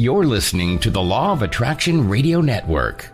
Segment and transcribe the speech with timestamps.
[0.00, 3.12] You're listening to the Law of Attraction Radio Network.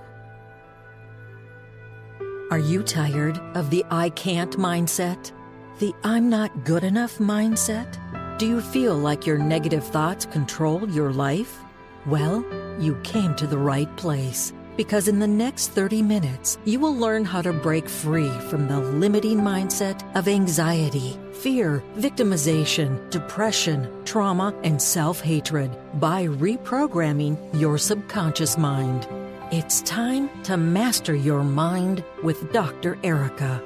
[2.53, 5.33] Are you tired of the I can't mindset?
[5.81, 7.99] The I'm not good enough mindset?
[8.39, 11.59] Do you feel like your negative thoughts control your life?
[12.07, 12.45] Well,
[12.79, 17.25] you came to the right place because in the next 30 minutes, you will learn
[17.25, 24.81] how to break free from the limiting mindset of anxiety, fear, victimization, depression, trauma, and
[24.81, 25.71] self hatred
[26.01, 29.07] by reprogramming your subconscious mind.
[29.53, 32.99] It's time to master your mind with Dr.
[33.05, 33.63] Erika.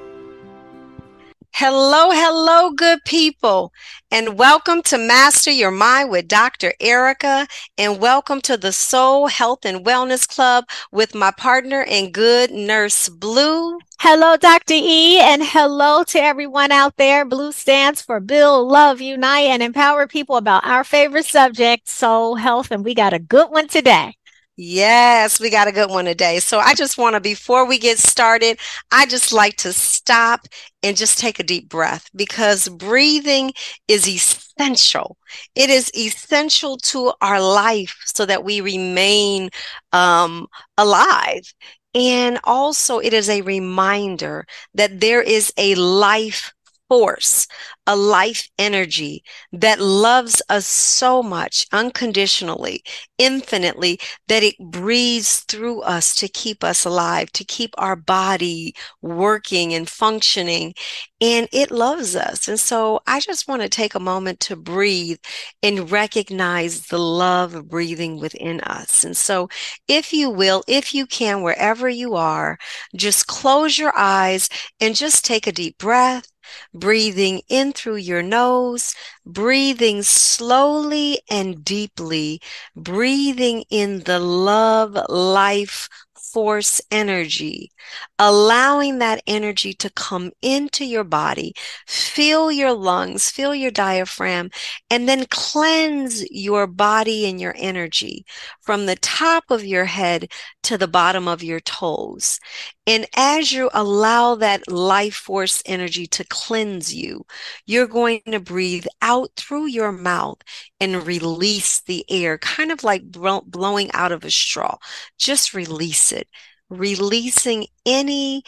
[1.52, 3.72] Hello, hello, good people,
[4.10, 6.73] and welcome to Master Your Mind with Dr.
[6.80, 12.50] Erika, and welcome to the Soul Health and Wellness Club with my partner and good
[12.50, 13.78] nurse Blue.
[13.98, 14.74] Hello, Dr.
[14.74, 17.26] E, and hello to everyone out there.
[17.26, 22.70] Blue stands for Build, Love, Unite, and Empower people about our favorite subject, soul health,
[22.70, 24.14] and we got a good one today.
[24.62, 26.38] Yes, we got a good one today.
[26.38, 28.59] So I just want to, before we get started,
[28.93, 30.40] I just like to stop
[30.82, 33.52] and just take a deep breath because breathing
[33.88, 35.16] is essential.
[35.54, 39.48] It is essential to our life so that we remain
[39.93, 41.54] um, alive.
[41.95, 46.52] And also, it is a reminder that there is a life
[46.91, 47.46] force,
[47.87, 52.82] a life energy that loves us so much unconditionally,
[53.16, 59.73] infinitely, that it breathes through us to keep us alive, to keep our body working
[59.73, 60.74] and functioning.
[61.21, 62.49] And it loves us.
[62.49, 65.19] And so I just want to take a moment to breathe
[65.62, 69.04] and recognize the love breathing within us.
[69.04, 69.49] And so
[69.87, 72.59] if you will, if you can, wherever you are,
[72.97, 74.49] just close your eyes
[74.81, 76.27] and just take a deep breath
[76.75, 78.94] breathing in through your nose,
[79.32, 82.41] breathing slowly and deeply,
[82.76, 85.88] breathing in the love, life,
[86.32, 87.70] force energy,
[88.19, 91.52] allowing that energy to come into your body,
[91.86, 94.50] fill your lungs, fill your diaphragm,
[94.90, 98.24] and then cleanse your body and your energy
[98.60, 100.30] from the top of your head
[100.62, 102.38] to the bottom of your toes.
[102.86, 107.24] And as you allow that life force energy to cleanse you,
[107.66, 110.38] you're going to breathe out through your mouth
[110.81, 114.76] and release the air, kind of like blowing out of a straw.
[115.19, 116.28] Just release it,
[116.69, 118.42] releasing any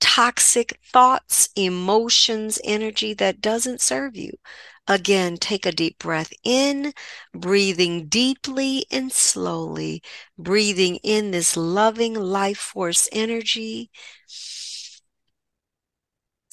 [0.00, 4.32] toxic thoughts, emotions, energy that doesn't serve you.
[4.86, 6.94] Again, take a deep breath in,
[7.34, 10.02] breathing deeply and slowly,
[10.38, 13.90] breathing in this loving life force energy.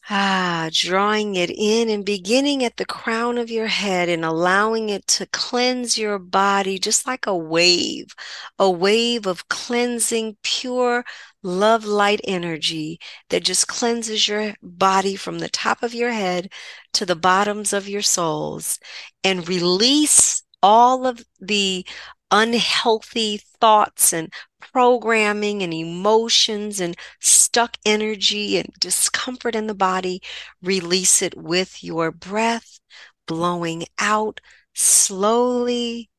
[0.08, 5.08] Ah, drawing it in and beginning at the crown of your head and allowing it
[5.08, 8.14] to cleanse your body just like a wave,
[8.60, 11.04] a wave of cleansing, pure
[11.42, 13.00] love light energy
[13.30, 16.52] that just cleanses your body from the top of your head
[16.94, 18.80] to the bottoms of your souls
[19.24, 21.86] and release all of the
[22.36, 30.22] unhealthy thoughts and programming and emotions and stuck energy and discomfort in the body.
[30.62, 32.80] Release it with your breath,
[33.26, 34.42] blowing out
[34.74, 36.10] slowly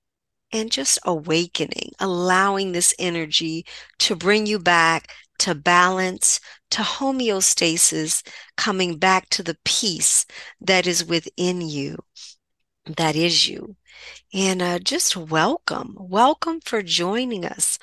[0.52, 3.66] and just awakening, allowing this energy
[3.98, 6.40] to bring you back to balance,
[6.70, 8.26] to homeostasis,
[8.56, 10.24] coming back to the peace
[10.62, 11.98] that is within you,
[12.86, 13.76] that is you.
[14.34, 17.78] And uh, just welcome, welcome for joining us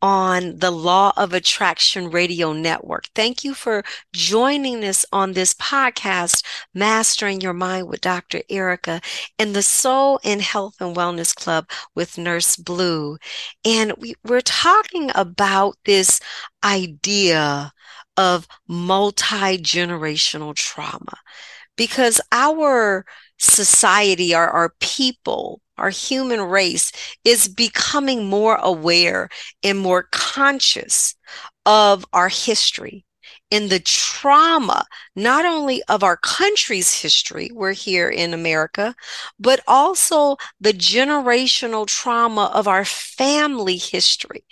[0.00, 3.06] on the Law of Attraction Radio Network.
[3.16, 3.82] Thank you for
[4.14, 8.42] joining us on this podcast, Mastering Your Mind with Dr.
[8.48, 9.00] Erika
[9.40, 13.18] and the Soul and Health and Wellness Club with Nurse Blue.
[13.64, 16.20] And we, we're talking about this
[16.64, 17.72] idea
[18.16, 21.18] of multi generational trauma
[21.76, 23.04] because our
[23.38, 26.92] society, our, our people, our human race
[27.24, 29.28] is becoming more aware
[29.62, 31.14] and more conscious
[31.66, 33.04] of our history
[33.50, 34.84] in the trauma,
[35.16, 38.94] not only of our country's history, we're here in America,
[39.38, 44.44] but also the generational trauma of our family history.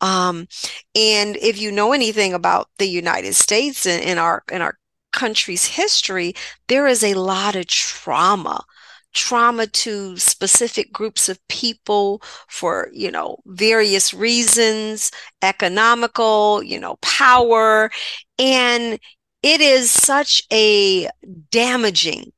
[0.00, 0.48] Um,
[0.94, 4.78] and if you know anything about the United States and our in our
[5.12, 6.34] country's history,
[6.68, 8.64] there is a lot of trauma
[9.12, 15.10] trauma to specific groups of people for, you know, various reasons,
[15.42, 17.90] economical, you know, power.
[18.38, 18.98] And
[19.42, 21.08] it is such a
[21.50, 22.32] damaging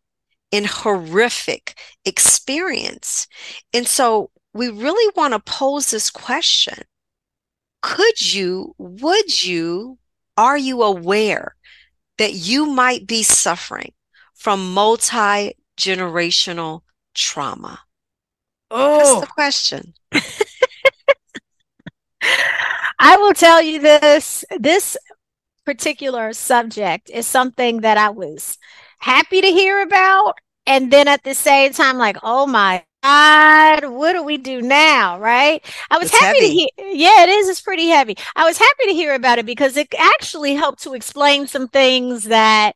[0.53, 3.27] and horrific experience.
[3.73, 6.79] And so we really want to pose this question
[7.81, 9.99] Could you, would you,
[10.37, 11.57] are you aware
[12.19, 13.93] that you might be suffering
[14.35, 16.83] from multi generational
[17.15, 17.81] trauma?
[18.71, 19.95] Oh, that's the question.
[22.99, 24.97] I will tell you this this
[25.65, 28.59] particular subject is something that I was
[29.01, 30.35] happy to hear about.
[30.67, 35.19] And then at the same time, like, oh my God, what do we do now?
[35.19, 35.65] Right.
[35.91, 36.69] I was It's happy to hear.
[36.79, 37.49] Yeah, it is.
[37.49, 38.17] It's pretty heavy.
[38.37, 42.25] I was happy to hear about it because it actually helped to explain some things
[42.25, 42.75] that,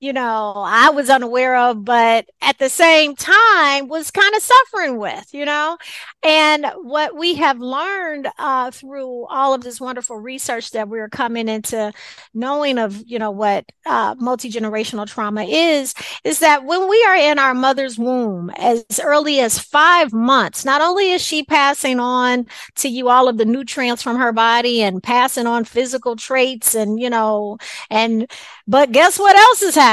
[0.00, 4.98] you know, I was unaware of, but at the same time was kind of suffering
[4.98, 5.76] with, you know.
[6.22, 11.48] And what we have learned uh, through all of this wonderful research that we're coming
[11.48, 11.92] into
[12.32, 17.16] knowing of, you know, what uh, multi generational trauma is, is that when we are
[17.16, 22.46] in our mother's womb as early as five months, not only is she passing on
[22.76, 27.00] to you all of the nutrients from her body and passing on physical traits and,
[27.00, 27.58] you know,
[27.90, 28.30] and,
[28.68, 29.87] but guess what else is happening?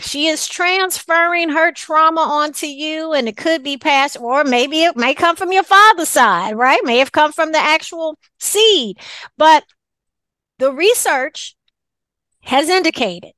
[0.00, 4.96] She is transferring her trauma onto you and it could be passed, or maybe it
[4.96, 6.80] may come from your father's side, right?
[6.84, 8.98] May have come from the actual seed.
[9.36, 9.64] But
[10.58, 11.56] the research
[12.42, 13.32] has indicated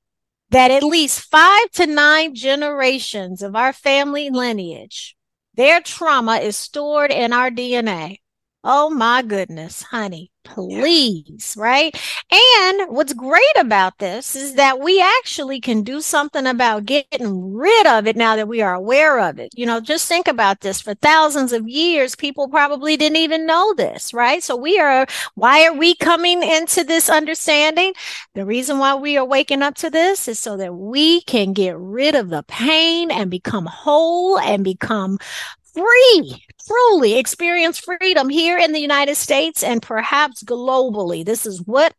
[0.50, 5.16] that at least five to nine generations of our family lineage,
[5.54, 8.18] their trauma is stored in our DNA.
[8.64, 11.92] Oh my goodness, honey, please, right?
[12.30, 17.88] And what's great about this is that we actually can do something about getting rid
[17.88, 19.50] of it now that we are aware of it.
[19.56, 20.80] You know, just think about this.
[20.80, 24.44] For thousands of years, people probably didn't even know this, right?
[24.44, 27.92] So we are, why are we coming into this understanding?
[28.34, 31.76] The reason why we are waking up to this is so that we can get
[31.76, 35.18] rid of the pain and become whole and become
[35.72, 41.24] free, truly experience freedom here in the United States and perhaps globally.
[41.24, 41.94] This is what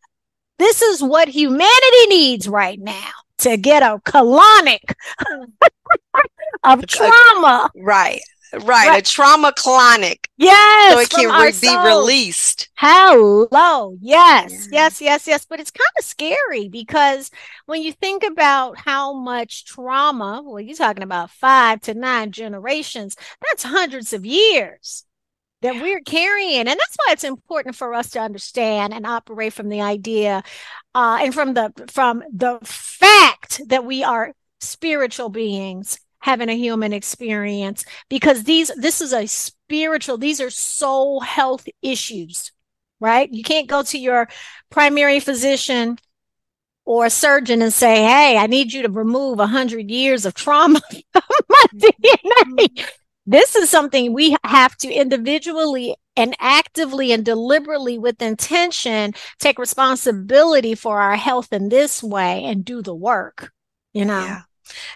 [0.60, 3.10] this is what humanity needs right now
[3.40, 4.94] to get a colonic
[6.64, 7.70] of trauma.
[7.76, 8.22] Right.
[8.54, 8.88] Right.
[8.88, 9.00] Right.
[9.00, 10.26] A trauma colonic.
[10.38, 12.70] Yes, so it can re- be released.
[12.76, 13.98] Hello.
[14.02, 14.84] Yes, Yeah.
[14.84, 15.46] yes, yes, yes.
[15.46, 17.32] But it's kind of scary because
[17.66, 23.16] when you think about how much trauma, well, you're talking about five to nine generations,
[23.42, 25.06] that's hundreds of years
[25.62, 26.60] that we're carrying.
[26.60, 30.44] And that's why it's important for us to understand and operate from the idea
[30.94, 36.94] uh, and from the from the fact that we are spiritual beings having a human
[36.94, 42.52] experience because these this is a spiritual these are soul health issues
[43.04, 43.32] right?
[43.34, 44.30] You can't go to your
[44.70, 45.98] primary physician
[46.86, 50.82] or a surgeon and say hey i need you to remove 100 years of trauma
[51.14, 52.56] from my mm-hmm.
[52.56, 52.86] dna
[53.26, 60.76] this is something we have to individually and actively and deliberately with intention take responsibility
[60.76, 63.54] for our health in this way and do the work
[63.94, 64.26] you know?
[64.26, 64.42] Yeah,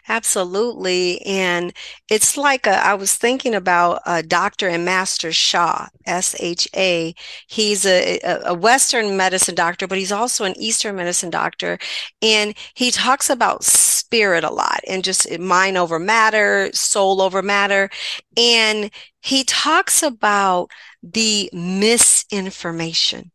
[0.08, 1.22] absolutely.
[1.26, 1.74] And
[2.10, 4.68] it's like a, I was thinking about uh, Dr.
[4.68, 7.14] and Master Sha, S H A.
[7.48, 11.78] He's a, a a Western medicine doctor, but he's also an Eastern medicine doctor.
[12.22, 17.90] And he talks about spirit a lot and just mind over matter, soul over matter.
[18.38, 18.92] And
[19.22, 20.72] he talks about
[21.04, 23.32] the misinformation.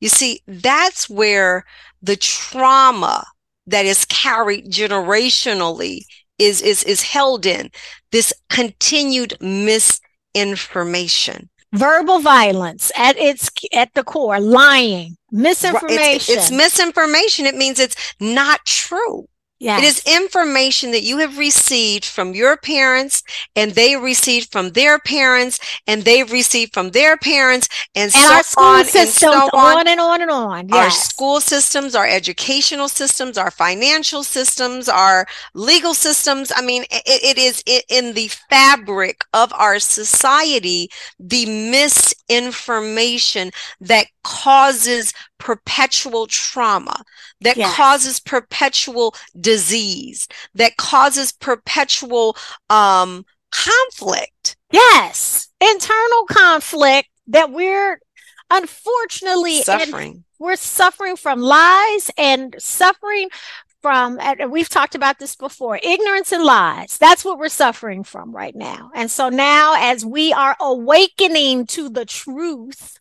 [0.00, 1.64] You see, that's where
[2.02, 3.24] the trauma
[3.68, 6.00] that is carried generationally
[6.38, 7.70] is is is held in
[8.12, 11.50] this continued misinformation.
[11.74, 17.46] verbal violence at its at the core lying misinformation It's, it's misinformation.
[17.46, 19.26] It means it's not true.
[19.58, 19.82] Yes.
[19.82, 23.22] It is information that you have received from your parents,
[23.56, 28.34] and they received from their parents, and they've received from their parents, and, and so
[28.34, 29.78] our school on systems and so on.
[29.78, 35.26] on and on and on Our school systems, our educational systems, our financial systems, our
[35.54, 36.52] legal systems.
[36.54, 43.50] I mean, it, it is in the fabric of our society, the misinformation
[43.80, 47.02] that causes perpetual trauma,
[47.40, 47.74] that Yes.
[47.74, 52.36] causes perpetual disease, that causes perpetual
[52.70, 54.56] um, conflict.
[54.72, 57.98] yes internal conflict that we're
[58.50, 60.24] unfortunately in Suffering.
[60.38, 63.28] we're suffering from lies and suffering
[63.80, 68.32] from and we've talked about this before ignorance and lies that's what we're suffering from
[68.36, 72.97] right now and so now as we are awakening to the truth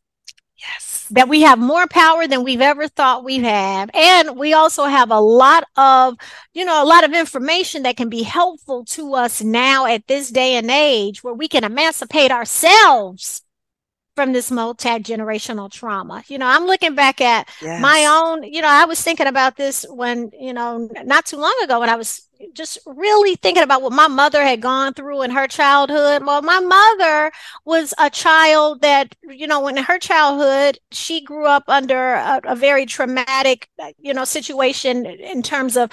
[1.11, 3.89] That we have more power than we've ever thought we have.
[3.93, 6.15] And we also have a lot of,
[6.53, 10.29] you know, a lot of information that can be helpful to us now at this
[10.31, 13.43] day and age where we can emancipate ourselves
[14.17, 16.23] from this multi-generational trauma.
[16.27, 17.79] You know, I'm looking back at yes.
[17.79, 21.55] my own, you know, I was thinking about this when, you know, not too long
[21.63, 25.29] ago when I was just really thinking about what my mother had gone through in
[25.29, 26.25] her childhood.
[26.25, 27.31] Well, my mother
[27.63, 32.55] was a child that, you know, in her childhood, she grew up under a, a
[32.55, 35.91] very traumatic, uh, you know, situation in terms of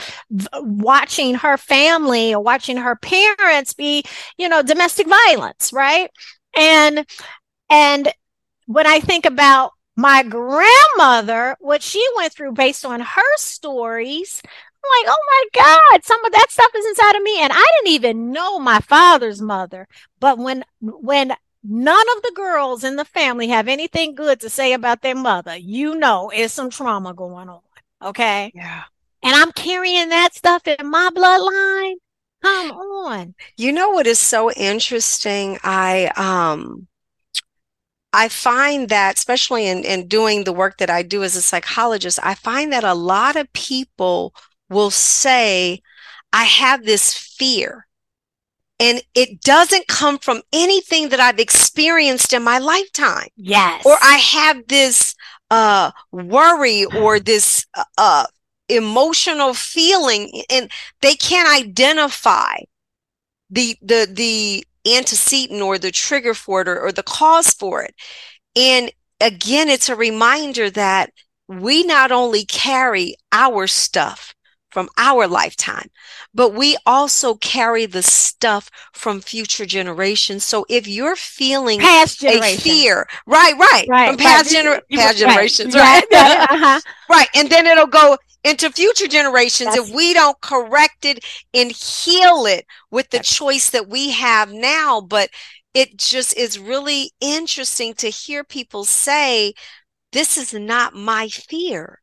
[0.54, 4.02] watching her family or watching her parents be,
[4.38, 6.10] you know, domestic violence, right?
[6.56, 7.04] And
[7.74, 8.12] and
[8.66, 15.06] when I think about my grandmother, what she went through based on her stories, I'm
[15.06, 17.40] like, oh my God, some of that stuff is inside of me.
[17.40, 19.88] And I didn't even know my father's mother.
[20.20, 24.72] But when when none of the girls in the family have anything good to say
[24.72, 27.60] about their mother, you know it's some trauma going on.
[28.02, 28.52] Okay.
[28.54, 28.84] Yeah.
[29.22, 31.94] And I'm carrying that stuff in my bloodline.
[32.42, 33.34] Come on.
[33.56, 35.58] You know what is so interesting?
[35.64, 36.86] I um
[38.14, 42.18] I find that, especially in, in doing the work that I do as a psychologist,
[42.22, 44.34] I find that a lot of people
[44.70, 45.82] will say,
[46.32, 47.86] I have this fear.
[48.80, 53.28] And it doesn't come from anything that I've experienced in my lifetime.
[53.36, 53.84] Yes.
[53.84, 55.14] Or I have this
[55.50, 58.26] uh, worry or this uh, uh
[58.68, 60.70] emotional feeling, and
[61.02, 62.56] they can't identify
[63.50, 67.94] the the the antecedent or the trigger for it or, or the cause for it.
[68.56, 71.10] And again, it's a reminder that
[71.48, 74.34] we not only carry our stuff
[74.70, 75.88] from our lifetime,
[76.34, 80.42] but we also carry the stuff from future generations.
[80.42, 85.74] So if you're feeling past a fear, right, right, right from past, gener- past generations,
[85.76, 86.46] right, right.
[86.50, 86.80] uh-huh.
[87.08, 91.72] right, and then it'll go into future generations That's- if we don't correct it and
[91.72, 95.00] heal it with the choice that we have now.
[95.00, 95.30] But
[95.72, 99.54] it just is really interesting to hear people say,
[100.12, 102.00] this is not my fear.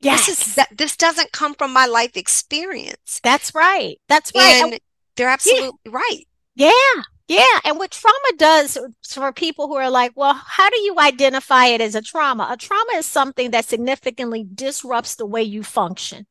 [0.00, 0.26] Yes.
[0.26, 3.20] This is that this doesn't come from my life experience.
[3.22, 3.98] That's right.
[4.06, 4.62] That's right.
[4.62, 4.80] And
[5.16, 5.92] they're absolutely yeah.
[5.92, 6.24] right.
[6.54, 7.02] Yeah.
[7.26, 7.60] Yeah.
[7.64, 8.76] And what trauma does
[9.08, 12.48] for people who are like, well, how do you identify it as a trauma?
[12.50, 16.26] A trauma is something that significantly disrupts the way you function.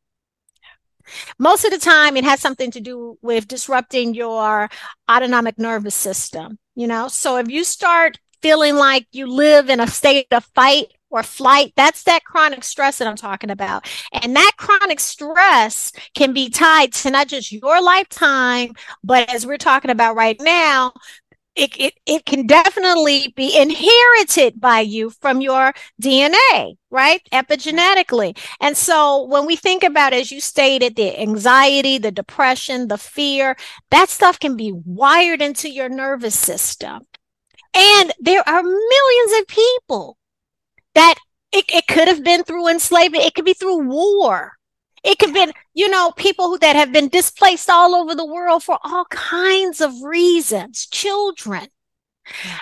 [1.38, 4.70] Most of the time, it has something to do with disrupting your
[5.10, 6.60] autonomic nervous system.
[6.76, 10.88] You know, so if you start feeling like you live in a state of fight
[11.14, 11.74] or flight.
[11.76, 13.88] That's that chronic stress that I'm talking about.
[14.12, 19.58] And that chronic stress can be tied to not just your lifetime, but as we're
[19.58, 20.92] talking about right now,
[21.56, 27.22] it, it, it can definitely be inherited by you from your DNA, right?
[27.32, 28.36] Epigenetically.
[28.60, 33.56] And so when we think about, as you stated, the anxiety, the depression, the fear,
[33.92, 37.04] that stuff can be wired into your nervous system.
[37.76, 40.18] And there are millions of people
[40.96, 41.16] that
[41.52, 43.24] it, it could have been through enslavement.
[43.24, 44.54] It could be through war.
[45.04, 48.26] It could have been, you know, people who that have been displaced all over the
[48.26, 51.68] world for all kinds of reasons, children.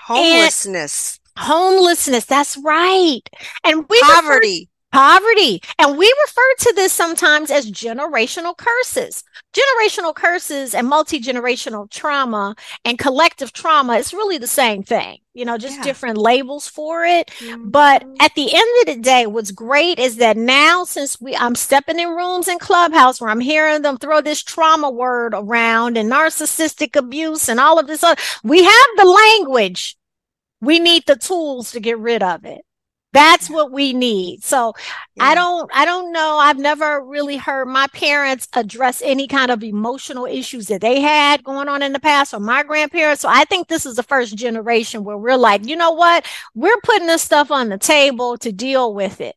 [0.06, 1.20] Homelessness.
[1.38, 2.26] And homelessness.
[2.26, 3.22] That's right.
[3.64, 4.71] And we poverty.
[4.92, 5.62] Poverty.
[5.80, 9.24] And we refer to this sometimes as generational curses.
[9.54, 15.46] Generational curses and multi generational trauma and collective trauma is really the same thing, you
[15.46, 15.84] know, just yeah.
[15.84, 17.28] different labels for it.
[17.40, 17.70] Mm-hmm.
[17.70, 21.56] But at the end of the day, what's great is that now, since we, I'm
[21.56, 26.12] stepping in rooms in Clubhouse where I'm hearing them throw this trauma word around and
[26.12, 29.98] narcissistic abuse and all of this, other, we have the language.
[30.60, 32.62] We need the tools to get rid of it.
[33.14, 34.44] That's what we need.
[34.44, 34.74] So
[35.16, 35.26] yeah.
[35.26, 36.38] I don't, I don't know.
[36.38, 41.44] I've never really heard my parents address any kind of emotional issues that they had
[41.44, 43.22] going on in the past or my grandparents.
[43.22, 46.26] So I think this is the first generation where we're like, you know what?
[46.56, 49.36] We're putting this stuff on the table to deal with it.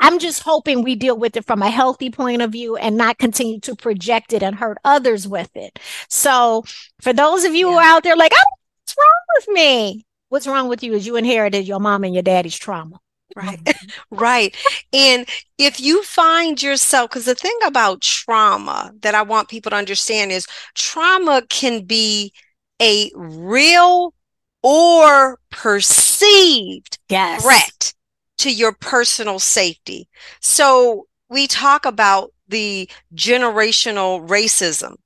[0.00, 3.18] I'm just hoping we deal with it from a healthy point of view and not
[3.18, 5.78] continue to project it and hurt others with it.
[6.08, 6.64] So
[7.00, 7.72] for those of you yeah.
[7.72, 10.06] who are out there like, oh, what's wrong with me?
[10.30, 12.98] What's wrong with you is you inherited your mom and your daddy's trauma.
[13.36, 13.60] Right.
[14.10, 14.56] right.
[14.92, 19.76] And if you find yourself, because the thing about trauma that I want people to
[19.76, 22.32] understand is trauma can be
[22.80, 24.14] a real
[24.62, 27.42] or perceived yes.
[27.42, 27.92] threat
[28.38, 30.08] to your personal safety.
[30.40, 34.96] So we talk about the generational racism.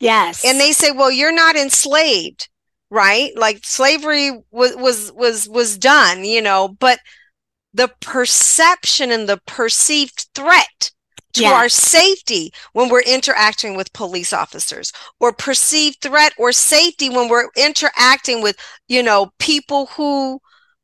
[0.00, 0.44] Yes.
[0.44, 2.48] And they say, well, you're not enslaved
[2.94, 3.32] right?
[3.36, 7.00] Like slavery was was was was done, you know, but
[7.74, 10.90] the perception and the perceived threat
[11.34, 11.52] to Yes.
[11.52, 17.48] our safety when we're interacting with police officers or perceived threat or safety when we're
[17.56, 18.56] interacting with
[18.88, 20.40] you know people who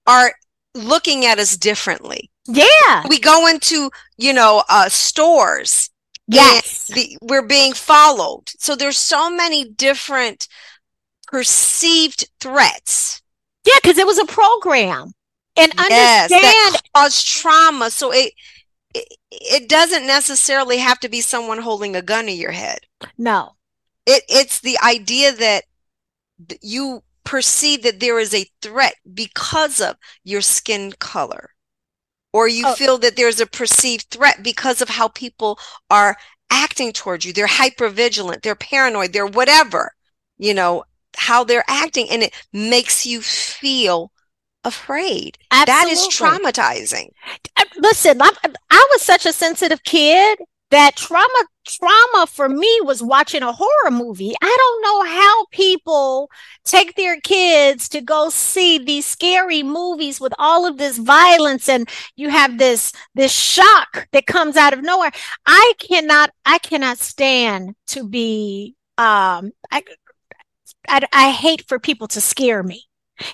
[0.09, 0.33] are
[0.75, 3.05] looking at us differently Yeah.
[3.09, 5.89] we go into you know uh stores
[6.27, 6.87] Yes.
[6.89, 10.49] the, we're being followed so there's so many different
[11.31, 13.23] perceived threats
[13.67, 15.13] Yeah, because it was a program.
[15.57, 18.33] And Yes, understand that cause trauma so it,
[18.95, 22.81] it it doesn't necessarily have to be someone holding a gun to your head
[23.19, 23.57] no.
[24.07, 25.65] it it's the idea that
[26.63, 31.51] you perceive that there is a threat because of your skin color
[32.33, 32.75] or you Oh.
[32.75, 35.59] feel that there's a perceived threat because of how people
[35.91, 36.17] are
[36.51, 39.95] acting towards you they're hyper vigilant they're paranoid they're whatever
[40.39, 40.85] you know
[41.17, 44.13] how they're acting and it makes you feel
[44.65, 47.09] afraid that is traumatizing
[47.57, 48.31] Uh, Listen, I,
[48.71, 50.39] I was such a sensitive kid
[50.71, 54.35] that trauma trauma for me was watching a horror movie.
[54.43, 56.31] I don't know how people
[56.65, 61.89] take their kids to go see these scary movies with all of this violence and
[62.17, 65.11] you have this this shock that comes out of nowhere.
[65.47, 69.83] I cannot I cannot stand to be um I
[70.91, 72.85] I, I hate for people to scare me.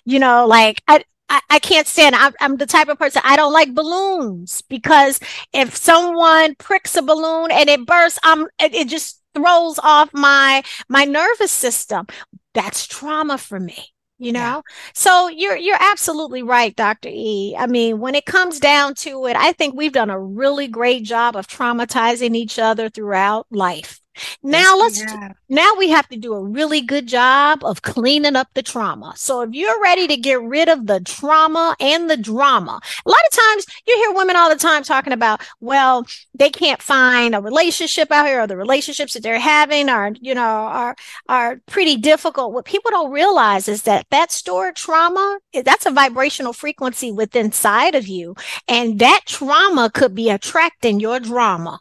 [0.05, 2.15] You know, like I I, I can't stand.
[2.15, 5.21] I'm, I'm the type of person I don't like balloons because
[5.53, 11.05] if someone pricks a balloon and it bursts, I'm it, just throws off my my
[11.05, 12.07] nervous system.
[12.55, 13.77] That's trauma for me.
[14.19, 14.63] You know, Yeah.
[14.95, 17.11] so you're you're absolutely right, Dr.
[17.13, 17.55] E.
[17.59, 21.05] I mean, when it comes down to it, I think we've done a really great
[21.05, 24.01] job of traumatizing each other throughout life.
[24.43, 25.03] Now let's
[25.49, 29.15] now we have to do a really good job of cleaning up the trauma.
[29.17, 33.21] So if you're ready to get rid of the trauma and the drama, a lot
[33.31, 37.41] of times you hear women all the time talking about, well, they can't find a
[37.41, 40.97] relationship out here or the relationships that they're having are, you know, are,
[41.29, 42.53] are pretty difficult.
[42.53, 47.47] What people don't realize is that that stored trauma, eh, that's a vibrational frequency within
[47.47, 48.35] inside of you.
[48.69, 51.81] And that trauma could be attracting your drama.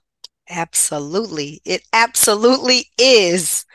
[0.50, 1.62] Absolutely.
[1.66, 3.66] It absolutely is.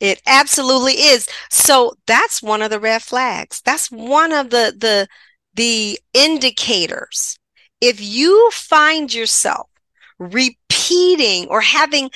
[0.00, 1.28] It absolutely is.
[1.50, 3.62] So that's one of the red flags.
[3.64, 5.08] That's one of the the
[5.54, 7.38] the indicators.
[7.80, 9.68] If you find yourself
[10.18, 12.10] repeating or having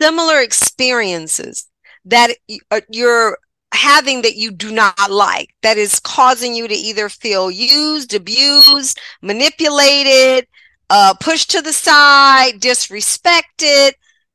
[0.00, 1.66] similar experiences
[2.04, 2.30] that
[2.70, 3.38] uh, you're
[3.72, 8.98] having that you do not like, that is causing you to either feel used, abused,
[9.22, 10.46] manipulated,
[10.90, 13.92] uh, pushed to the side, disrespected.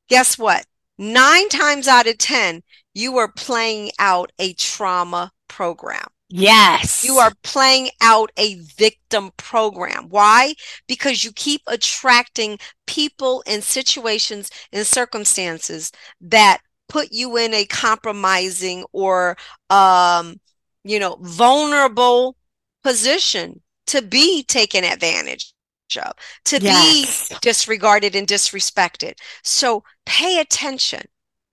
[0.08, 0.66] Guess what?
[0.98, 2.62] Nine times out of 10,
[2.94, 6.08] you are playing out a trauma program.
[6.30, 7.04] Yes.
[7.04, 10.10] You are playing out a victim program.
[10.10, 10.54] Why?
[10.88, 18.86] Because you keep attracting people and situations and circumstances that put you in a compromising
[18.92, 19.38] or,
[19.70, 20.40] um,
[20.84, 22.36] you know, vulnerable
[22.84, 25.54] position to be taken advantage
[25.98, 26.14] of,
[26.46, 27.30] to Yes.
[27.30, 29.14] be disregarded and disrespected.
[29.44, 31.04] So pay attention.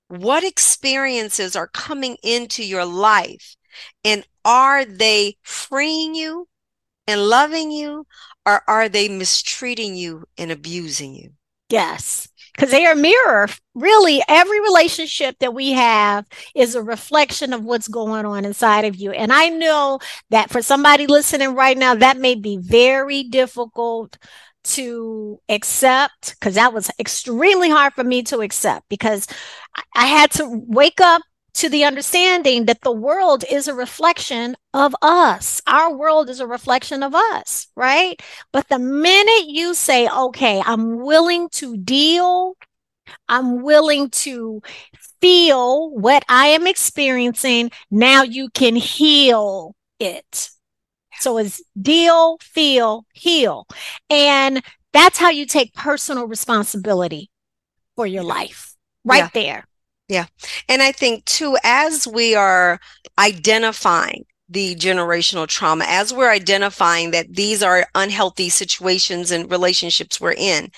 [0.09, 3.57] What experiences are coming into your life?
[4.05, 6.49] And are they freeing you
[7.07, 8.07] and loving you,
[8.45, 11.31] or are they mistreating you and abusing you?
[11.69, 12.29] Yes.
[12.57, 13.49] Because they are mirror.
[13.75, 18.97] Really, every relationship that we have is a reflection of what's going on inside of
[18.97, 19.11] you.
[19.13, 19.99] And I know
[20.31, 24.17] that for somebody listening right now, that may be very difficult
[24.65, 29.27] to accept because that was extremely hard for me to accept because
[29.77, 31.23] I- I had to wake up
[31.57, 35.63] to the understanding that the world is a reflection of us.
[35.67, 38.21] Our world is a reflection of us, right?
[38.53, 42.57] But the minute you say, okay, I'm willing to deal,
[43.29, 44.61] I'm willing to
[45.21, 50.51] feel what I am experiencing, now you can heal it.
[51.21, 53.67] So it's deal, feel, heal.
[54.11, 57.31] And that's how you take personal responsibility
[57.95, 59.67] for your life right there.
[60.09, 62.79] And I think too, as we are
[63.19, 70.35] identifying the generational trauma, as we're identifying that these are unhealthy situations and relationships we're
[70.35, 70.71] in,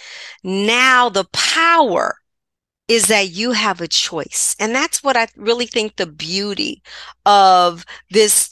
[0.42, 2.16] now the power
[2.88, 4.56] is that you have a choice.
[4.58, 6.82] And that's what I really think the beauty
[7.26, 8.48] of this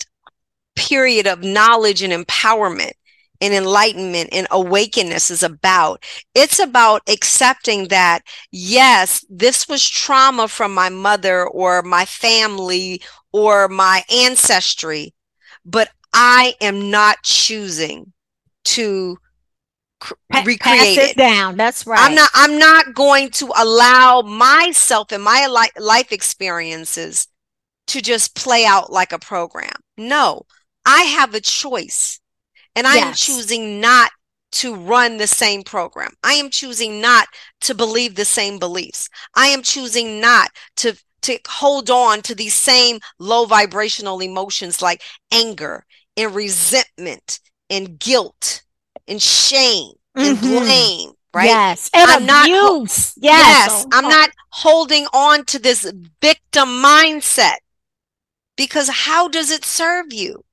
[0.75, 2.93] period of knowledge and empowerment
[3.41, 6.05] and enlightenment and awakeness is about.
[6.35, 13.69] It's about accepting that, yes, this was trauma from my mother or my family or
[13.69, 15.15] my ancestry,
[15.65, 18.13] but I am not choosing
[18.65, 19.19] to
[20.45, 21.57] recreate Pass it down.
[21.57, 22.01] That's right.
[22.01, 27.29] I'm not I'm not going to allow myself and my li- life experiences
[27.89, 29.75] to just play out like a program.
[29.97, 30.43] No,
[30.85, 32.21] I have a choice.
[32.77, 34.11] And I am choosing not
[34.53, 36.13] to run the same program.
[36.23, 37.27] I am choosing not
[37.63, 39.09] to believe the same beliefs.
[39.35, 45.03] I am choosing not to to hold on to these same low vibrational emotions like
[45.33, 45.85] anger
[46.17, 48.63] and resentment and guilt
[49.09, 50.41] and shame and Mhm.
[50.43, 51.47] blame, right?
[51.47, 51.91] Yes.
[51.93, 53.15] And I'm not- abuse.
[53.17, 53.43] yes.
[53.43, 54.09] Yes, Oh, I'm oh.
[54.09, 57.57] not holding on to this victim mindset
[58.57, 60.45] because how does it serve you?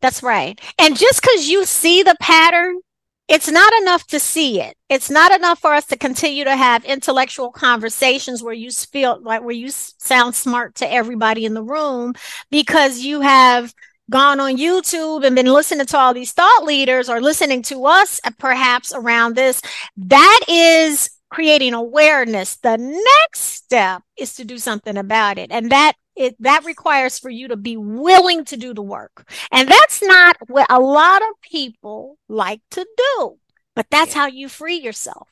[0.00, 0.60] That's right.
[0.78, 2.80] And just because you see the pattern,
[3.28, 4.76] it's not enough to see it.
[4.88, 9.42] It's not enough for us to continue to have intellectual conversations where you feel like
[9.42, 12.14] where you sound smart to everybody in the room
[12.50, 13.72] because you have
[14.10, 18.20] gone on YouTube and been listening to all these thought leaders or listening to us
[18.24, 19.62] uh, perhaps around this.
[19.96, 22.56] That is creating awareness.
[22.56, 25.52] The next step is to do something about it.
[25.52, 29.26] And that it that requires for you to be willing to do the work.
[29.50, 33.38] And that's not what a lot of people like to do,
[33.74, 35.28] but that's how you free yourself.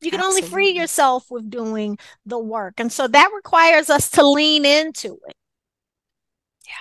[0.00, 2.74] You can only free yourself with doing the work.
[2.78, 5.36] And so that requires us to lean into it.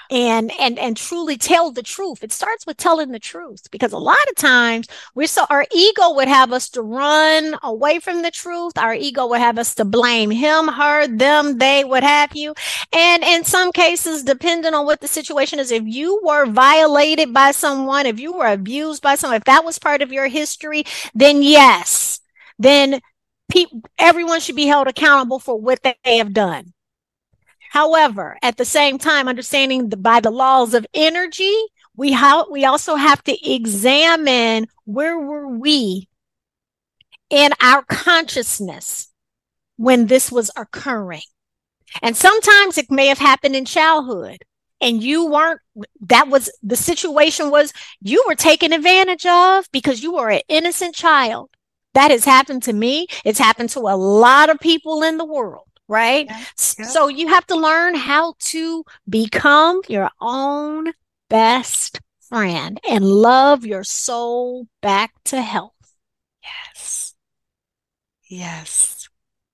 [0.09, 2.23] And and and truly tell the truth.
[2.23, 6.13] It starts with telling the truth because a lot of times we're so our ego
[6.13, 8.77] would have us to run away from the truth.
[8.77, 12.53] Our ego would have us to blame him, her, them, they, what have you.
[12.91, 17.51] And in some cases, depending on what the situation is, if you were violated by
[17.51, 21.41] someone, if you were abused by someone, if that was part of your history, then
[21.41, 22.21] yes,
[22.59, 22.99] then
[23.51, 23.65] pe-
[23.97, 26.73] everyone should be held accountable for what they have done.
[27.73, 31.55] However, at the same time, understanding the, by the laws of energy,
[31.95, 36.07] we how we also have to examine where were we
[37.31, 39.11] in our consciousness
[39.77, 41.23] when this was occurring.
[42.03, 44.43] And sometimes it may have happened in childhood
[44.79, 45.59] and you weren't,
[46.01, 50.93] that was the situation was you were taken advantage of because you were an innocent
[50.93, 51.49] child.
[51.95, 53.07] That has happened to me.
[53.25, 56.27] It's happened to a lot of people in the world, right?
[56.29, 60.93] Yeah, So you have to learn how to become your own
[61.29, 65.73] best friend and love your soul back to health.
[66.43, 67.13] Yes.
[68.29, 69.09] Yes.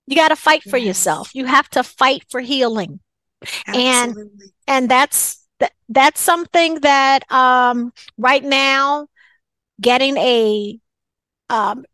[0.06, 0.86] You got to fight for Yes.
[0.86, 1.34] yourself.
[1.34, 3.00] You have to fight for healing.
[3.66, 4.14] And-
[4.66, 9.08] and that's that, that's something that um right now
[9.80, 10.78] getting a
[11.50, 11.84] um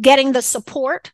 [0.00, 1.12] getting the support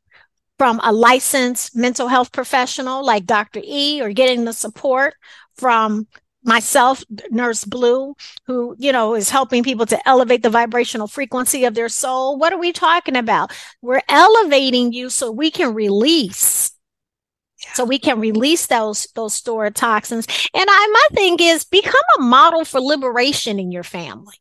[0.59, 3.61] from a licensed mental health professional like Dr.
[3.65, 5.15] E or getting the support
[5.57, 6.07] from
[6.45, 8.15] myself nurse blue
[8.47, 12.53] who you know is helping people to elevate the vibrational frequency of their soul what
[12.53, 16.71] are we talking about we're elevating you so we can release
[17.75, 22.23] so we can release those those stored toxins and I my thing is become a
[22.23, 24.37] model for liberation in your family.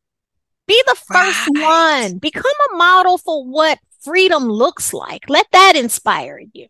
[0.67, 2.07] Be the first Right.
[2.09, 2.17] one.
[2.19, 5.29] Become a model for what freedom looks like.
[5.29, 6.67] Let that inspire you.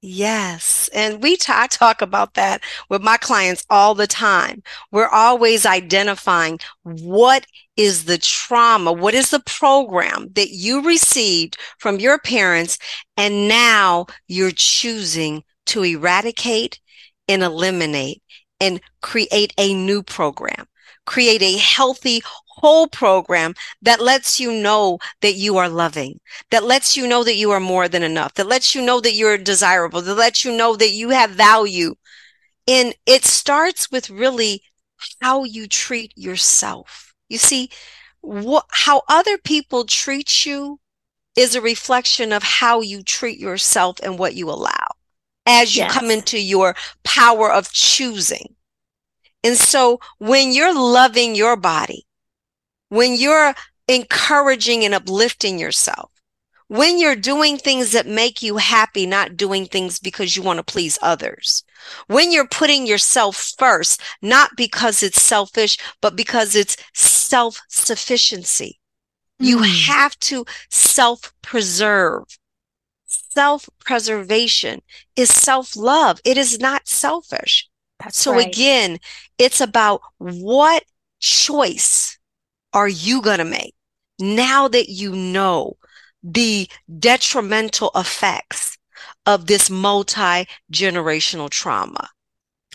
[0.00, 0.88] Yes.
[0.92, 4.62] And we ta- I talk about that with my clients all the time.
[4.92, 7.46] We're always identifying what
[7.76, 12.78] is the trauma, what is the program that you received from your parents,
[13.16, 16.80] and now you're choosing to eradicate
[17.28, 18.22] and eliminate
[18.60, 20.66] and create a new program,
[21.06, 22.22] create a healthy,
[22.56, 27.36] whole program that lets you know that you are loving, that lets you know that
[27.36, 30.56] you are more than enough, that lets you know that you're desirable, that lets you
[30.56, 31.94] know that you have value.
[32.68, 34.62] And it starts with really
[35.20, 37.14] how you treat yourself.
[37.28, 37.70] You see,
[38.20, 40.78] what, how other people treat you
[41.36, 44.86] is a reflection of how you treat yourself and what you allow
[45.46, 45.92] as you Yes.
[45.92, 48.54] come into your power of choosing.
[49.44, 52.06] And so when you're loving your body,
[52.92, 53.54] when you're
[53.88, 56.10] encouraging and uplifting yourself,
[56.68, 60.62] when you're doing things that make you happy, not doing things because you want to
[60.62, 61.64] please others,
[62.08, 68.78] when you're putting yourself first, not because it's selfish, but because it's self sufficiency.
[69.38, 69.86] You Mm.
[69.86, 72.24] have to self preserve.
[73.06, 74.82] Self preservation
[75.16, 76.20] is self love.
[76.24, 77.68] It is not selfish.
[77.98, 78.46] That's So right.
[78.46, 78.98] again,
[79.38, 80.84] it's about what
[81.20, 82.18] choice
[82.72, 83.74] are you going to make
[84.18, 85.74] now that you know
[86.22, 88.78] the detrimental effects
[89.26, 92.08] of this multi generational trauma?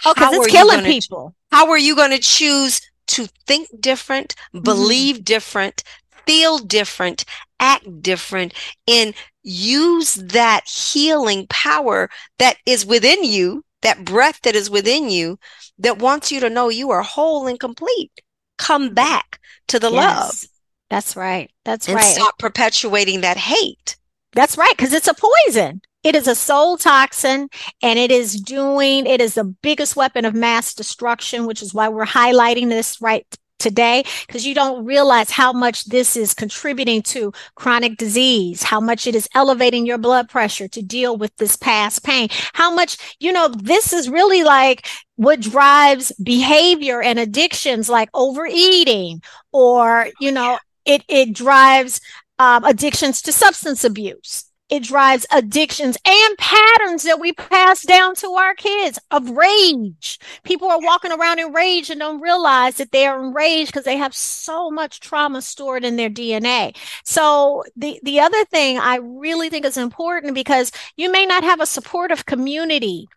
[0.05, 1.33] Oh, because How it's killing gonna- people.
[1.51, 4.63] How are you going to choose to think different, Mm-hmm.
[4.63, 5.83] believe different,
[6.25, 7.23] feel different,
[7.60, 8.53] act different,
[8.88, 15.39] and use that healing power that is within you, that breath that is within you,
[15.79, 18.12] that wants you to know you are whole and complete.
[18.58, 20.50] Come back to the yes, love.
[20.89, 21.52] That's right.
[21.65, 22.04] That's and right.
[22.04, 23.98] Stop perpetuating that hate.
[24.34, 25.82] That's right, because it's a poison.
[26.04, 27.50] It is a soul toxin
[27.82, 31.89] and it is doing, it is the biggest weapon of mass destruction, which is why
[31.89, 33.26] we're highlighting this right
[33.60, 39.08] today because you don't realize how much this is contributing to chronic disease, how much
[39.08, 43.32] it is elevating your blood pressure to deal with this past pain, how much, you
[43.32, 50.60] know, this is really like what drives behavior and addictions like overeating or, you know,
[50.86, 52.00] it, it drives
[52.39, 58.27] um, addictions to substance abuse it drives addictions and patterns that we pass down to
[58.32, 60.19] our kids of rage.
[60.43, 63.97] People are walking around in rage and don't realize that they are enraged because they
[63.97, 66.75] have so much trauma stored in their DNA.
[67.06, 71.62] So the, the other thing I really think is important because you may not have
[71.62, 73.08] a supportive community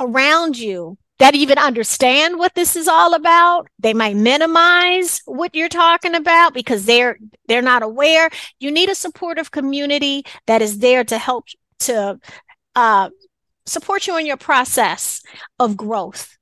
[0.00, 3.68] around you that even understand what this is all about.
[3.78, 8.30] They might minimize what you're talking about because they're they're not aware.
[8.58, 11.46] You need a supportive community that is there to help
[11.80, 12.18] to
[12.74, 13.10] uh,
[13.64, 15.22] support you in your process
[15.58, 16.36] of growth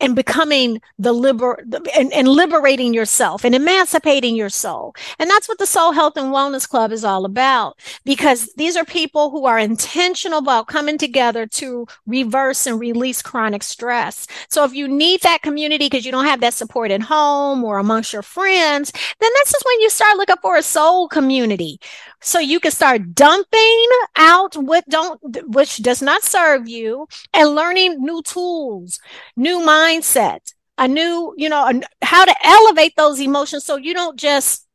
[0.00, 1.64] and becoming the liber
[1.96, 4.94] and, and, liberating yourself and emancipating your soul.
[5.18, 8.84] And that's what the Soul Health and Wellness Club is all about because these are
[8.84, 14.26] people who are intentional about coming together to reverse and release chronic stress.
[14.48, 17.78] So if you need that community because you don't have that support at home or
[17.78, 21.78] amongst your friends, then this is when you start looking for a soul community
[22.24, 28.00] so you can start dumping out what don't which does not serve you and learning
[28.00, 28.98] new tools
[29.36, 30.40] new mindset
[30.78, 34.66] a new you know a, how to elevate those emotions so you don't just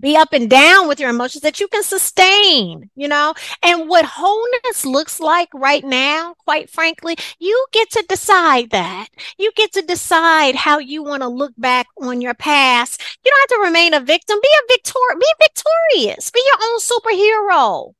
[0.00, 3.34] be up and down with your emotions that you can sustain, you know?
[3.62, 9.08] And what wholeness looks like right now, quite frankly, you get to decide that.
[9.38, 13.02] You get to decide how you want to look back on your past.
[13.24, 14.38] You don't have to remain a victim.
[14.40, 16.30] Be a victor, be victorious.
[16.30, 17.92] Be your own superhero.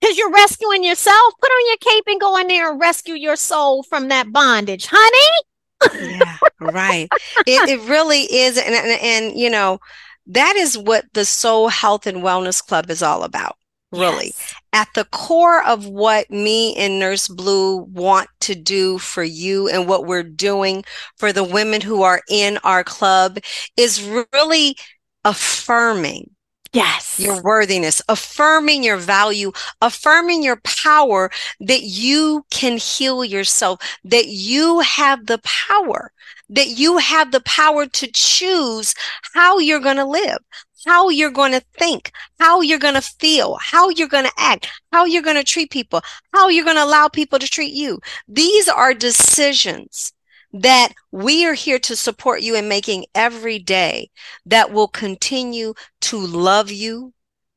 [0.00, 1.34] Because you're rescuing yourself.
[1.40, 4.86] Put on your cape and go in there and rescue your soul from that bondage,
[4.90, 6.18] honey.
[6.18, 7.08] yeah, right.
[7.46, 8.58] It, it really is.
[8.58, 9.78] And, and, and, you know,
[10.26, 13.56] that is what the Soul Health and Wellness Club is all about,
[13.92, 14.26] really.
[14.26, 14.54] Yes.
[14.72, 19.86] At the core of what me and Nurse Blue want to do for you and
[19.86, 20.84] what we're doing
[21.16, 23.38] for the women who are in our club
[23.76, 24.76] is really
[25.24, 26.33] affirming
[26.74, 27.20] Yes.
[27.20, 34.80] Your worthiness, affirming your value, affirming your power that you can heal yourself, that you
[34.80, 36.10] have the power,
[36.48, 38.92] that you have the power to choose
[39.34, 40.38] how you're going to live,
[40.84, 42.10] how you're going to think,
[42.40, 45.70] how you're going to feel, how you're going to act, how you're going to treat
[45.70, 46.00] people,
[46.32, 48.00] how you're going to allow people to treat you.
[48.26, 50.12] These are decisions
[50.54, 54.08] that we are here to support you in making every day
[54.46, 57.12] that will continue to love you,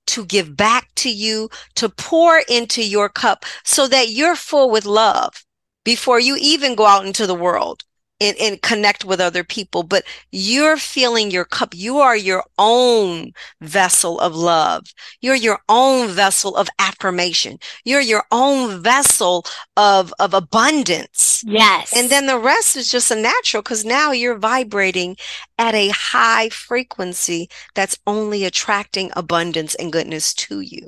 [0.07, 4.85] to give back to you, to pour into your cup so that you're full with
[4.85, 5.45] love
[5.85, 7.83] before you even go out into the world
[8.19, 11.75] and, and connect with other people, but you're filling your cup.
[11.75, 13.31] You are your own
[13.61, 14.85] vessel of love.
[15.21, 17.59] You're your own vessel of affirmation.
[17.85, 21.26] You're your own vessel of, of abundance.
[21.45, 21.93] Yes.
[21.95, 25.17] And then the rest is just a natural because now you're vibrating
[25.57, 30.87] at a high frequency that's only attracting abundance and goodness to you.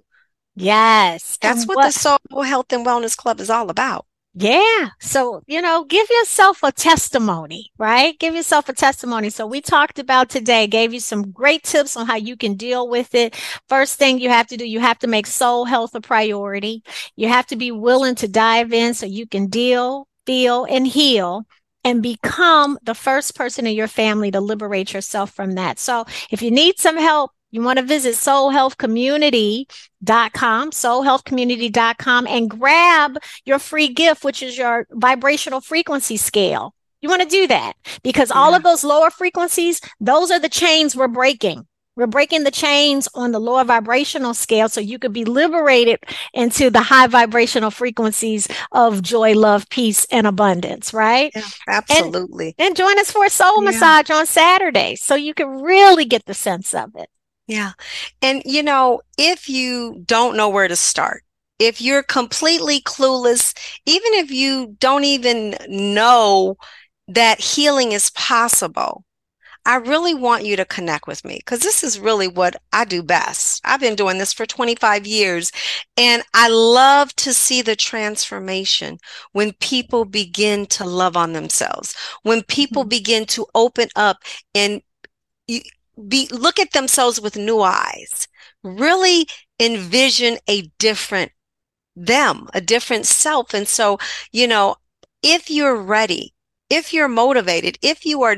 [0.55, 1.37] Yes.
[1.41, 4.05] That's what, what the Soul Health and Wellness Club is all about.
[4.35, 4.89] Yeah.
[4.99, 8.17] So, you know, give yourself a testimony, right?
[8.19, 9.31] Give yourself a testimony.
[9.31, 12.87] So we talked about today, gave you some great tips on how you can deal
[12.87, 13.35] with it.
[13.67, 16.83] First thing you have to do, you have to make soul health a priority.
[17.15, 21.47] You have to be willing to dive in so you can deal, feel, and heal
[21.83, 25.79] and become the first person in your family to liberate yourself from that.
[25.79, 33.57] So if you need some help, you want to visit soulhealthcommunity.com, soulhealthcommunity.com, and grab your
[33.57, 36.75] free gift, which is your vibrational frequency scale.
[37.01, 38.37] You want to do that because yeah.
[38.37, 41.65] all of those lower frequencies, those are the chains we're breaking.
[41.99, 45.99] We're breaking the chains on the lower vibrational scale so you could be liberated
[46.33, 51.29] into the high vibrational frequencies of joy, love, peace, and abundance, right?
[51.35, 52.55] Yeah, absolutely.
[52.57, 53.71] And, and, join us for a soul yeah.
[53.71, 57.09] massage on Saturday so you can really get the sense of it.
[57.47, 57.73] Yeah.
[58.21, 61.25] And you know, if you don't know where to start,
[61.59, 63.53] if you're completely clueless,
[63.85, 66.55] even if you don't even know
[67.09, 69.03] that healing is possible,
[69.65, 73.03] I really want you to connect with me because this is really what I do
[73.03, 73.61] best.
[73.65, 75.51] I've been doing this for 25 years
[75.97, 78.97] and I love to see the transformation
[79.33, 82.89] when people begin to love on themselves, when people mm-hmm.
[82.89, 84.17] begin to open up
[84.55, 84.81] and
[86.07, 88.27] be, look at themselves with new eyes,
[88.63, 89.27] really
[89.59, 91.31] envision a different
[91.95, 93.53] them, a different self.
[93.53, 93.97] And so,
[94.31, 94.75] you know,
[95.21, 96.33] if you're ready,
[96.69, 98.37] if you're motivated, if you are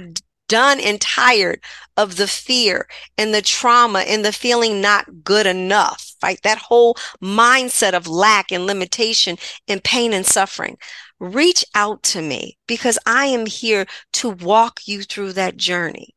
[0.52, 1.64] done and tired
[1.96, 2.86] of the fear
[3.18, 6.42] and the trauma and the feeling not good enough, right?
[6.44, 9.38] That whole mindset of lack and limitation
[9.70, 10.78] and pain and suffering.
[11.20, 16.16] Reach out to me because I am here to walk you through that journey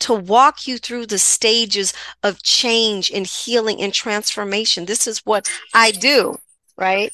[0.00, 4.84] to walk you through the stages of change and healing and transformation.
[4.84, 6.36] This is what I do,
[6.76, 7.10] right?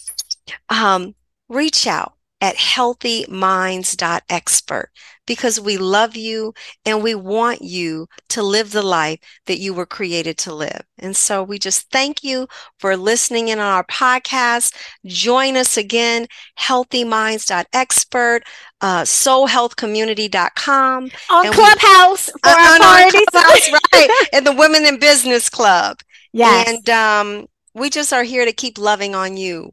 [0.68, 1.14] Um,
[1.48, 4.88] reach out at healthyminds.expert
[5.30, 6.52] because we love you
[6.84, 10.82] and we want you to live the life that you were created to live.
[10.98, 12.48] And so we just thank you
[12.80, 14.74] for listening in on our podcast.
[15.06, 16.26] Join us again,
[16.58, 18.42] healthyminds.expert,
[18.80, 21.10] uh, soulhealthcommunity.com.
[21.30, 23.24] On and Clubhouse we, for uh, our parties.
[23.30, 24.10] Clubhouse, right.
[24.32, 26.00] And the Women in Business Club.
[26.32, 26.68] Yes.
[26.68, 29.70] And um, we just are here to keep loving on you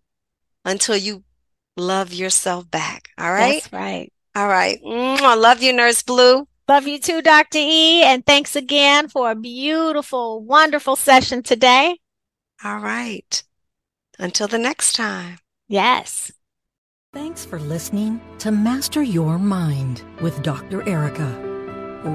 [0.64, 1.24] until you
[1.76, 3.10] love yourself back.
[3.18, 3.64] All right.
[3.64, 4.14] That's right.
[4.38, 4.80] All right.
[4.84, 6.48] Mm, I love you, Nurse Blue.
[6.70, 7.58] Love you too, Dr.
[7.58, 8.04] E.
[8.04, 11.98] And thanks again for a beautiful, wonderful session today.
[12.64, 13.42] All right.
[14.20, 15.40] Until the next time.
[15.68, 16.32] Yes.
[17.14, 20.88] Thanks for listening to Master Your Mind with Dr.
[20.88, 21.44] Erika.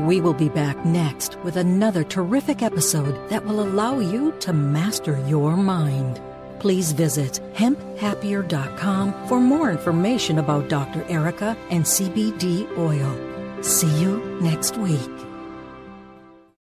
[0.06, 5.20] We will be back next with another terrific episode that will allow you to master
[5.26, 6.20] your mind
[6.62, 11.04] please visit hemphappier.com for more information about Dr.
[11.08, 13.12] Erika and CBD oil.
[13.64, 15.31] See you next week.